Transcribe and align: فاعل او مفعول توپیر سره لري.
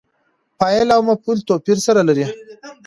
فاعل 0.59 0.89
او 0.95 1.01
مفعول 1.09 1.37
توپیر 1.49 1.77
سره 1.87 2.01
لري. 2.07 2.25